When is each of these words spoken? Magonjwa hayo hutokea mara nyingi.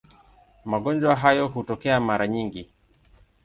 Magonjwa 0.65 1.15
hayo 1.15 1.47
hutokea 1.47 1.99
mara 1.99 2.27
nyingi. 2.27 2.69